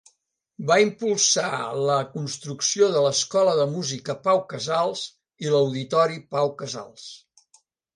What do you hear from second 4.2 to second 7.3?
Pau Casals i l'Auditori Pau Casals.